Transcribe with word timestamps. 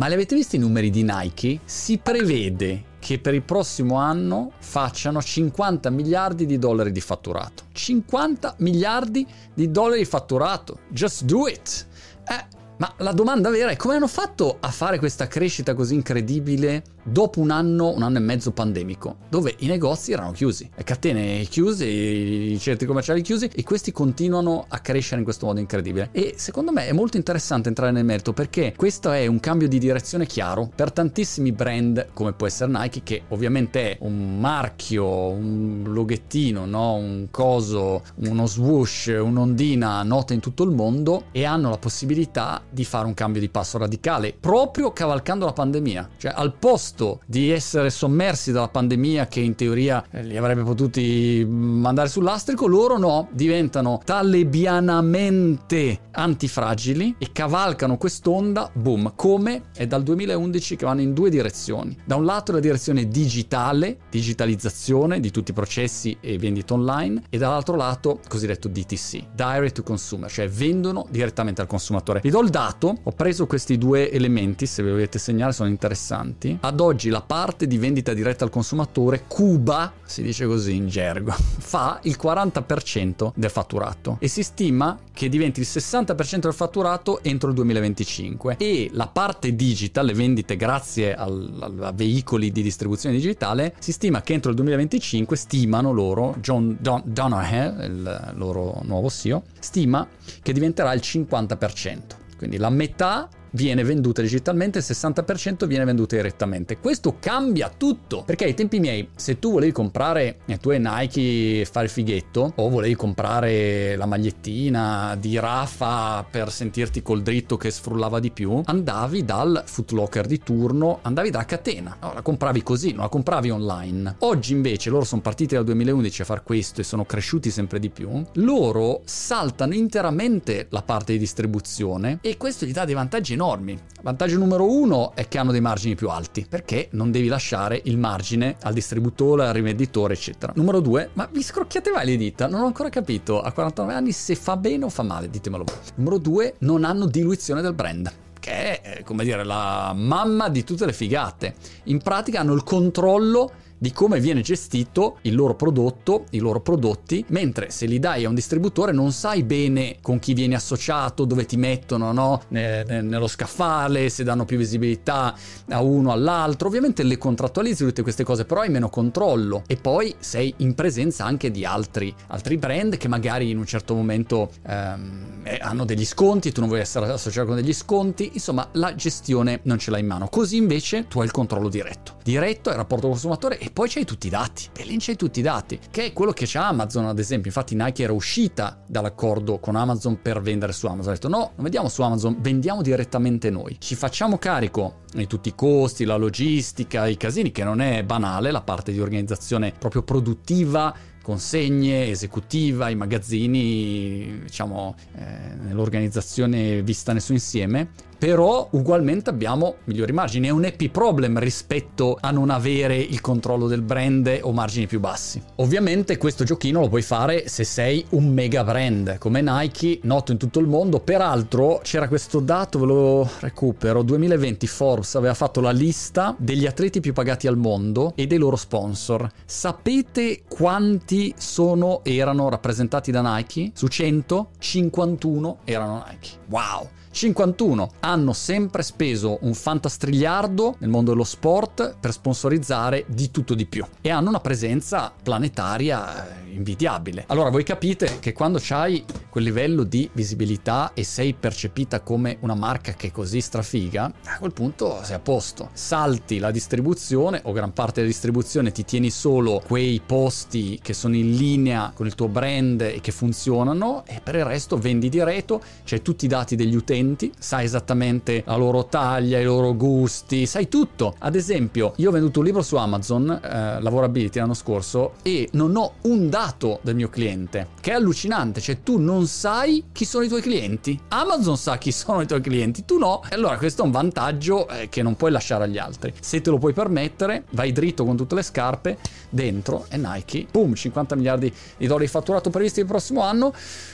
Ma 0.00 0.06
li 0.06 0.14
avete 0.14 0.34
visto 0.34 0.56
i 0.56 0.58
numeri 0.58 0.88
di 0.88 1.02
Nike? 1.02 1.60
Si 1.66 1.98
prevede 1.98 2.84
che 3.00 3.18
per 3.18 3.34
il 3.34 3.42
prossimo 3.42 3.96
anno 3.96 4.52
facciano 4.58 5.20
50 5.20 5.90
miliardi 5.90 6.46
di 6.46 6.58
dollari 6.58 6.90
di 6.90 7.02
fatturato. 7.02 7.64
50 7.72 8.54
miliardi 8.60 9.26
di 9.52 9.70
dollari 9.70 9.98
di 9.98 10.06
fatturato. 10.06 10.78
Just 10.88 11.24
do 11.24 11.46
it. 11.46 11.86
Eh, 12.26 12.46
ma 12.80 12.92
la 12.98 13.12
domanda 13.12 13.50
vera 13.50 13.70
è 13.70 13.76
come 13.76 13.96
hanno 13.96 14.06
fatto 14.06 14.56
a 14.58 14.70
fare 14.70 14.98
questa 14.98 15.26
crescita 15.26 15.74
così 15.74 15.94
incredibile 15.94 16.82
dopo 17.02 17.40
un 17.40 17.50
anno, 17.50 17.92
un 17.94 18.02
anno 18.02 18.16
e 18.18 18.20
mezzo 18.20 18.52
pandemico, 18.52 19.16
dove 19.28 19.54
i 19.58 19.66
negozi 19.66 20.12
erano 20.12 20.32
chiusi, 20.32 20.68
le 20.74 20.84
catene 20.84 21.42
chiuse, 21.44 21.84
i 21.84 22.58
centri 22.58 22.86
commerciali 22.86 23.20
chiusi 23.20 23.50
e 23.54 23.62
questi 23.64 23.92
continuano 23.92 24.64
a 24.68 24.78
crescere 24.78 25.18
in 25.18 25.24
questo 25.24 25.46
modo 25.46 25.60
incredibile. 25.60 26.08
E 26.12 26.34
secondo 26.36 26.72
me 26.72 26.86
è 26.86 26.92
molto 26.92 27.18
interessante 27.18 27.68
entrare 27.68 27.92
nel 27.92 28.04
merito 28.04 28.32
perché 28.32 28.72
questo 28.74 29.10
è 29.10 29.26
un 29.26 29.40
cambio 29.40 29.68
di 29.68 29.78
direzione 29.78 30.24
chiaro 30.24 30.70
per 30.74 30.90
tantissimi 30.90 31.52
brand 31.52 32.08
come 32.14 32.32
può 32.32 32.46
essere 32.46 32.70
Nike 32.70 33.02
che 33.02 33.22
ovviamente 33.28 33.92
è 33.92 33.96
un 34.00 34.38
marchio, 34.38 35.28
un 35.28 35.82
loghettino, 35.86 36.64
no? 36.64 36.94
un 36.94 37.28
coso, 37.30 38.02
uno 38.26 38.46
swoosh, 38.46 39.06
un'ondina 39.20 40.02
nota 40.02 40.32
in 40.32 40.40
tutto 40.40 40.62
il 40.62 40.70
mondo 40.70 41.24
e 41.32 41.44
hanno 41.44 41.68
la 41.68 41.78
possibilità 41.78 42.62
di 42.70 42.84
fare 42.84 43.06
un 43.06 43.14
cambio 43.14 43.40
di 43.40 43.48
passo 43.48 43.78
radicale, 43.78 44.34
proprio 44.38 44.92
cavalcando 44.92 45.44
la 45.44 45.52
pandemia. 45.52 46.10
Cioè, 46.16 46.32
al 46.34 46.54
posto 46.54 47.20
di 47.26 47.50
essere 47.50 47.90
sommersi 47.90 48.52
dalla 48.52 48.68
pandemia, 48.68 49.26
che 49.26 49.40
in 49.40 49.54
teoria 49.54 50.04
eh, 50.10 50.22
li 50.22 50.36
avrebbe 50.36 50.62
potuti 50.62 51.46
mandare 51.48 52.08
sull'astrico, 52.08 52.66
loro 52.66 52.98
no, 52.98 53.28
diventano 53.32 54.00
talebianamente 54.04 56.00
antifragili 56.12 57.16
e 57.18 57.32
cavalcano 57.32 57.96
quest'onda, 57.96 58.70
boom, 58.72 59.12
come 59.14 59.64
è 59.74 59.86
dal 59.86 60.02
2011 60.02 60.76
che 60.76 60.84
vanno 60.84 61.00
in 61.00 61.12
due 61.12 61.30
direzioni. 61.30 61.96
Da 62.04 62.16
un 62.16 62.24
lato 62.24 62.52
la 62.52 62.60
direzione 62.60 63.08
digitale, 63.08 63.98
digitalizzazione 64.10 65.20
di 65.20 65.30
tutti 65.30 65.50
i 65.50 65.54
processi 65.54 66.16
e 66.20 66.38
vendita 66.38 66.74
online, 66.74 67.22
e 67.28 67.38
dall'altro 67.38 67.76
lato 67.76 68.20
cosiddetto 68.28 68.68
DTC, 68.68 69.28
Direct 69.34 69.76
to 69.76 69.82
Consumer, 69.82 70.30
cioè 70.30 70.48
vendono 70.48 71.06
direttamente 71.10 71.60
al 71.60 71.66
consumatore. 71.66 72.20
Vi 72.22 72.30
do 72.30 72.40
il 72.40 72.50
dato, 72.60 72.98
ho 73.02 73.12
preso 73.12 73.46
questi 73.46 73.78
due 73.78 74.10
elementi, 74.10 74.66
se 74.66 74.82
ve 74.82 74.88
li 74.88 74.94
volete 74.96 75.18
segnare 75.18 75.52
sono 75.52 75.70
interessanti. 75.70 76.58
Ad 76.60 76.80
oggi 76.80 77.08
la 77.08 77.22
parte 77.22 77.66
di 77.66 77.78
vendita 77.78 78.12
diretta 78.12 78.44
al 78.44 78.50
consumatore, 78.50 79.24
Cuba, 79.26 79.94
si 80.04 80.22
dice 80.22 80.44
così 80.44 80.74
in 80.74 80.86
gergo, 80.86 81.32
fa 81.40 82.00
il 82.02 82.18
40% 82.20 83.32
del 83.34 83.48
fatturato 83.48 84.18
e 84.20 84.28
si 84.28 84.42
stima 84.42 84.98
che 85.10 85.30
diventi 85.30 85.60
il 85.60 85.66
60% 85.70 86.40
del 86.40 86.52
fatturato 86.52 87.22
entro 87.22 87.48
il 87.48 87.54
2025 87.54 88.56
e 88.58 88.90
la 88.92 89.06
parte 89.06 89.56
digital, 89.56 90.04
le 90.04 90.12
vendite 90.12 90.56
grazie 90.56 91.14
al, 91.14 91.78
a 91.80 91.92
veicoli 91.92 92.52
di 92.52 92.62
distribuzione 92.62 93.14
digitale, 93.14 93.74
si 93.78 93.92
stima 93.92 94.20
che 94.20 94.34
entro 94.34 94.50
il 94.50 94.56
2025, 94.56 95.34
stimano 95.34 95.92
loro, 95.92 96.36
John 96.40 96.76
Don, 96.78 97.02
il 97.06 98.32
loro 98.34 98.80
nuovo 98.84 99.08
CEO, 99.08 99.44
stima 99.58 100.06
che 100.42 100.52
diventerà 100.52 100.92
il 100.92 101.00
50%. 101.02 102.19
Quindi 102.40 102.56
la 102.56 102.70
metà 102.70 103.28
viene 103.52 103.84
venduta 103.84 104.22
digitalmente, 104.22 104.78
il 104.78 104.84
60% 104.86 105.66
viene 105.66 105.84
venduta 105.84 106.16
direttamente. 106.16 106.78
Questo 106.78 107.16
cambia 107.18 107.72
tutto, 107.74 108.22
perché 108.24 108.44
ai 108.44 108.54
tempi 108.54 108.80
miei, 108.80 109.08
se 109.14 109.38
tu 109.38 109.52
volevi 109.52 109.72
comprare 109.72 110.38
e 110.46 110.58
tu 110.58 110.70
hai 110.70 110.80
Nike 110.80 111.60
e 111.60 111.68
fare 111.70 111.86
il 111.86 111.92
fighetto, 111.92 112.52
o 112.56 112.68
volevi 112.68 112.94
comprare 112.94 113.96
la 113.96 114.06
magliettina 114.06 115.16
di 115.18 115.38
Rafa 115.38 116.24
per 116.28 116.50
sentirti 116.50 117.02
col 117.02 117.22
dritto 117.22 117.56
che 117.56 117.70
sfrullava 117.70 118.20
di 118.20 118.30
più, 118.30 118.60
andavi 118.64 119.24
dal 119.24 119.62
footlocker 119.66 120.26
di 120.26 120.38
turno, 120.38 120.98
andavi 121.02 121.30
dalla 121.30 121.44
catena, 121.44 121.96
no, 122.00 122.12
la 122.14 122.22
compravi 122.22 122.62
così, 122.62 122.92
non 122.92 123.02
la 123.02 123.08
compravi 123.08 123.50
online. 123.50 124.16
Oggi 124.20 124.52
invece 124.52 124.90
loro 124.90 125.04
sono 125.04 125.20
partiti 125.20 125.54
dal 125.54 125.64
2011 125.64 126.22
a 126.22 126.24
fare 126.24 126.42
questo 126.44 126.80
e 126.80 126.84
sono 126.84 127.04
cresciuti 127.04 127.50
sempre 127.50 127.78
di 127.78 127.90
più, 127.90 128.22
loro 128.34 129.02
saltano 129.04 129.74
interamente 129.74 130.66
la 130.70 130.82
parte 130.82 131.12
di 131.12 131.18
distribuzione 131.18 132.18
e 132.20 132.36
questo 132.36 132.66
gli 132.66 132.72
dà 132.72 132.84
dei 132.84 132.94
vantaggi 132.94 133.36
enormi. 133.40 133.78
Vantaggio 134.02 134.36
numero 134.36 134.70
uno 134.70 135.12
è 135.14 135.26
che 135.26 135.38
hanno 135.38 135.50
dei 135.50 135.62
margini 135.62 135.94
più 135.94 136.10
alti, 136.10 136.46
perché 136.46 136.88
non 136.92 137.10
devi 137.10 137.28
lasciare 137.28 137.80
il 137.84 137.96
margine 137.96 138.56
al 138.62 138.74
distributore, 138.74 139.46
al 139.46 139.54
rivenditore, 139.54 140.12
eccetera. 140.12 140.52
Numero 140.54 140.80
due, 140.80 141.10
ma 141.14 141.28
vi 141.32 141.42
scrocchiate 141.42 141.90
mai 141.90 142.04
le 142.06 142.16
dita? 142.16 142.46
Non 142.46 142.60
ho 142.60 142.66
ancora 142.66 142.90
capito 142.90 143.40
a 143.40 143.50
49 143.52 143.94
anni 143.94 144.12
se 144.12 144.34
fa 144.34 144.56
bene 144.56 144.84
o 144.84 144.90
fa 144.90 145.02
male, 145.02 145.30
ditemelo. 145.30 145.64
Numero 145.96 146.18
due, 146.18 146.54
non 146.58 146.84
hanno 146.84 147.06
diluizione 147.06 147.62
del 147.62 147.72
brand 147.72 148.12
che 148.40 148.80
è, 148.80 149.02
come 149.04 149.22
dire, 149.22 149.44
la 149.44 149.92
mamma 149.94 150.48
di 150.48 150.64
tutte 150.64 150.86
le 150.86 150.94
figate. 150.94 151.54
In 151.84 151.98
pratica 151.98 152.40
hanno 152.40 152.54
il 152.54 152.64
controllo 152.64 153.52
di 153.80 153.92
come 153.92 154.20
viene 154.20 154.42
gestito 154.42 155.16
il 155.22 155.34
loro 155.34 155.54
prodotto, 155.54 156.26
i 156.30 156.38
loro 156.38 156.60
prodotti, 156.60 157.24
mentre 157.28 157.70
se 157.70 157.86
li 157.86 157.98
dai 157.98 158.26
a 158.26 158.28
un 158.28 158.34
distributore 158.34 158.92
non 158.92 159.10
sai 159.10 159.42
bene 159.42 159.96
con 160.02 160.18
chi 160.18 160.34
vieni 160.34 160.54
associato, 160.54 161.24
dove 161.24 161.46
ti 161.46 161.56
mettono 161.56 162.12
no? 162.12 162.42
nello 162.50 163.26
scaffale, 163.26 164.10
se 164.10 164.22
danno 164.22 164.44
più 164.44 164.58
visibilità 164.58 165.34
a 165.68 165.80
uno 165.80 166.12
all'altro. 166.12 166.68
Ovviamente 166.68 167.02
le 167.02 167.16
contrattualizzi 167.16 167.82
tutte 167.82 168.02
queste 168.02 168.22
cose, 168.22 168.44
però 168.44 168.60
hai 168.60 168.68
meno 168.68 168.90
controllo 168.90 169.62
e 169.66 169.76
poi 169.76 170.14
sei 170.18 170.52
in 170.58 170.74
presenza 170.74 171.24
anche 171.24 171.50
di 171.50 171.64
altri, 171.64 172.14
altri 172.26 172.58
brand 172.58 172.98
che 172.98 173.08
magari 173.08 173.48
in 173.48 173.56
un 173.56 173.64
certo 173.64 173.94
momento 173.94 174.50
ehm, 174.66 175.40
eh, 175.44 175.58
hanno 175.62 175.86
degli 175.86 176.04
sconti, 176.04 176.52
tu 176.52 176.60
non 176.60 176.68
vuoi 176.68 176.82
essere 176.82 177.06
associato 177.06 177.46
con 177.46 177.56
degli 177.56 177.72
sconti, 177.72 178.30
insomma 178.34 178.68
la 178.72 178.94
gestione 178.94 179.60
non 179.62 179.78
ce 179.78 179.90
l'hai 179.90 180.00
in 180.00 180.06
mano. 180.06 180.28
Così 180.28 180.56
invece 180.56 181.08
tu 181.08 181.20
hai 181.20 181.24
il 181.24 181.32
controllo 181.32 181.70
diretto. 181.70 182.18
Diretto 182.22 182.68
è 182.68 182.72
il 182.72 182.78
rapporto 182.78 183.08
consumatore 183.08 183.58
e 183.58 183.69
poi 183.70 183.88
c'hai 183.88 184.04
tutti 184.04 184.26
i 184.26 184.30
dati. 184.30 184.68
E 184.76 184.84
lì 184.84 184.96
c'hai 184.98 185.16
tutti 185.16 185.40
i 185.40 185.42
dati, 185.42 185.78
che 185.90 186.06
è 186.06 186.12
quello 186.12 186.32
che 186.32 186.44
c'ha 186.46 186.68
Amazon, 186.68 187.06
ad 187.06 187.18
esempio. 187.18 187.48
Infatti, 187.48 187.74
Nike 187.74 188.02
era 188.02 188.12
uscita 188.12 188.82
dall'accordo 188.86 189.58
con 189.58 189.76
Amazon 189.76 190.20
per 190.20 190.40
vendere 190.40 190.72
su 190.72 190.86
Amazon. 190.86 191.12
Ha 191.12 191.14
detto: 191.14 191.28
no, 191.28 191.38
non 191.38 191.62
vendiamo 191.62 191.88
su 191.88 192.02
Amazon, 192.02 192.36
vendiamo 192.40 192.82
direttamente 192.82 193.50
noi. 193.50 193.76
Ci 193.78 193.94
facciamo 193.94 194.38
carico 194.38 195.00
di 195.12 195.26
tutti 195.26 195.48
i 195.48 195.54
costi, 195.54 196.04
la 196.04 196.16
logistica, 196.16 197.06
i 197.06 197.16
casini, 197.16 197.50
che 197.50 197.64
non 197.64 197.80
è 197.80 198.02
banale, 198.04 198.50
la 198.50 198.62
parte 198.62 198.92
di 198.92 199.00
organizzazione 199.00 199.72
proprio 199.78 200.02
produttiva 200.02 200.94
consegne, 201.22 202.08
esecutiva, 202.08 202.88
i 202.88 202.96
magazzini, 202.96 204.40
diciamo, 204.42 204.94
eh, 205.14 205.54
nell'organizzazione 205.60 206.82
vista 206.82 207.12
nel 207.12 207.20
suo 207.20 207.34
insieme, 207.34 207.90
però 208.20 208.68
ugualmente 208.72 209.30
abbiamo 209.30 209.76
migliori 209.84 210.12
margini. 210.12 210.48
È 210.48 210.50
un 210.50 210.66
happy 210.66 210.90
problem 210.90 211.38
rispetto 211.38 212.18
a 212.20 212.30
non 212.30 212.50
avere 212.50 212.96
il 212.98 213.22
controllo 213.22 213.66
del 213.66 213.80
brand 213.80 214.40
o 214.42 214.52
margini 214.52 214.86
più 214.86 215.00
bassi. 215.00 215.42
Ovviamente 215.56 216.18
questo 216.18 216.44
giochino 216.44 216.80
lo 216.80 216.88
puoi 216.88 217.00
fare 217.00 217.48
se 217.48 217.64
sei 217.64 218.04
un 218.10 218.30
mega 218.30 218.62
brand 218.62 219.16
come 219.16 219.40
Nike, 219.40 220.00
noto 220.02 220.32
in 220.32 220.38
tutto 220.38 220.58
il 220.58 220.66
mondo. 220.66 221.00
Peraltro 221.00 221.80
c'era 221.82 222.08
questo 222.08 222.40
dato, 222.40 222.78
ve 222.78 222.84
lo 222.84 223.30
recupero, 223.40 224.02
2020 224.02 224.66
Forbes 224.66 225.14
aveva 225.14 225.32
fatto 225.32 225.62
la 225.62 225.70
lista 225.70 226.34
degli 226.36 226.66
atleti 226.66 227.00
più 227.00 227.14
pagati 227.14 227.46
al 227.46 227.56
mondo 227.56 228.12
e 228.16 228.26
dei 228.26 228.36
loro 228.36 228.56
sponsor. 228.56 229.30
Sapete 229.46 230.42
quanti 230.46 231.32
sono 231.38 232.04
erano 232.04 232.50
rappresentati 232.50 233.10
da 233.10 233.36
Nike? 233.36 233.70
Su 233.72 233.86
100, 233.86 234.50
51 234.58 235.60
erano 235.64 236.04
Nike. 236.06 236.28
Wow! 236.50 236.88
51 237.12 237.90
hanno 238.10 238.32
sempre 238.32 238.82
speso 238.82 239.38
un 239.42 239.54
fantastrigliardo 239.54 240.76
nel 240.78 240.90
mondo 240.90 241.12
dello 241.12 241.22
sport 241.22 241.94
per 242.00 242.10
sponsorizzare 242.10 243.04
di 243.06 243.30
tutto 243.30 243.54
di 243.54 243.66
più 243.66 243.86
e 244.00 244.10
hanno 244.10 244.30
una 244.30 244.40
presenza 244.40 245.12
planetaria 245.22 246.26
eh, 246.26 246.52
invidiabile. 246.52 247.24
Allora 247.28 247.50
voi 247.50 247.62
capite 247.62 248.18
che 248.18 248.32
quando 248.32 248.58
c'hai 248.60 249.04
quel 249.28 249.44
livello 249.44 249.84
di 249.84 250.10
visibilità 250.12 250.90
e 250.92 251.04
sei 251.04 251.34
percepita 251.34 252.00
come 252.00 252.38
una 252.40 252.56
marca 252.56 252.94
che 252.94 253.08
è 253.08 253.10
così 253.12 253.40
strafiga, 253.40 254.12
a 254.24 254.38
quel 254.38 254.52
punto 254.52 254.98
sei 255.04 255.14
a 255.14 255.20
posto. 255.20 255.70
Salti 255.72 256.38
la 256.38 256.50
distribuzione 256.50 257.40
o 257.44 257.52
gran 257.52 257.72
parte 257.72 258.00
della 258.00 258.12
distribuzione, 258.12 258.72
ti 258.72 258.84
tieni 258.84 259.10
solo 259.10 259.62
quei 259.64 260.02
posti 260.04 260.80
che 260.82 260.94
sono 260.94 261.14
in 261.14 261.36
linea 261.36 261.92
con 261.94 262.06
il 262.06 262.16
tuo 262.16 262.26
brand 262.26 262.80
e 262.80 262.98
che 263.00 263.12
funzionano 263.12 264.02
e 264.04 264.20
per 264.20 264.34
il 264.34 264.44
resto 264.44 264.76
vendi 264.78 265.08
diretto, 265.08 265.62
c'hai 265.84 266.02
tutti 266.02 266.24
i 266.24 266.28
dati 266.28 266.56
degli 266.56 266.74
utenti, 266.74 267.32
sai 267.38 267.66
esattamente 267.66 267.98
la 268.44 268.56
loro 268.56 268.86
taglia, 268.86 269.38
i 269.38 269.44
loro 269.44 269.74
gusti, 269.74 270.46
sai 270.46 270.68
tutto. 270.68 271.14
Ad 271.18 271.34
esempio, 271.34 271.92
io 271.96 272.08
ho 272.08 272.12
venduto 272.12 272.38
un 272.38 272.46
libro 272.46 272.62
su 272.62 272.76
Amazon, 272.76 273.30
eh, 273.30 273.80
Lavorability 273.80 274.38
l'anno 274.38 274.54
scorso, 274.54 275.14
e 275.22 275.48
non 275.52 275.76
ho 275.76 275.94
un 276.02 276.30
dato 276.30 276.78
del 276.82 276.94
mio 276.94 277.08
cliente, 277.10 277.68
che 277.80 277.90
è 277.90 277.94
allucinante, 277.94 278.60
cioè 278.60 278.82
tu 278.82 278.98
non 278.98 279.26
sai 279.26 279.84
chi 279.92 280.04
sono 280.04 280.24
i 280.24 280.28
tuoi 280.28 280.40
clienti. 280.40 280.98
Amazon 281.08 281.56
sa 281.56 281.76
chi 281.76 281.92
sono 281.92 282.22
i 282.22 282.26
tuoi 282.26 282.40
clienti, 282.40 282.84
tu 282.84 282.98
no. 282.98 283.22
E 283.28 283.34
allora 283.34 283.58
questo 283.58 283.82
è 283.82 283.84
un 283.84 283.90
vantaggio 283.90 284.68
eh, 284.68 284.88
che 284.88 285.02
non 285.02 285.16
puoi 285.16 285.30
lasciare 285.30 285.64
agli 285.64 285.78
altri. 285.78 286.12
Se 286.20 286.40
te 286.40 286.50
lo 286.50 286.58
puoi 286.58 286.72
permettere, 286.72 287.44
vai 287.50 287.72
dritto 287.72 288.04
con 288.04 288.16
tutte 288.16 288.34
le 288.34 288.42
scarpe 288.42 288.96
dentro 289.28 289.86
e 289.90 289.96
Nike, 289.96 290.46
boom, 290.50 290.74
50 290.74 291.14
miliardi 291.16 291.52
di 291.76 291.86
dollari 291.86 292.06
fatturato 292.06 292.50
previsti 292.50 292.80
il 292.80 292.86
prossimo 292.86 293.20
anno. 293.22 293.52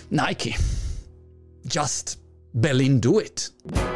Nike. 0.09 0.55
Just 1.63 2.19
Berlin 2.53 2.99
do 3.01 3.21
it. 3.21 3.96